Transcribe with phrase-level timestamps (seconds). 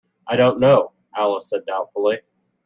[0.27, 2.21] ‘I don’t know,’ Alice said doubtfully.